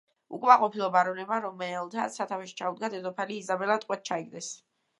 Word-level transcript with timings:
უკმაყოფილო 0.35 0.87
ბარონებმა, 0.95 1.37
რომელთაც 1.43 2.17
სათავეში 2.21 2.57
ჩაუდგა 2.63 2.91
დედოფალი 2.97 3.39
იზაბელა, 3.45 3.77
ტყვედ 3.87 4.05
ჩაიგდეს. 4.13 4.53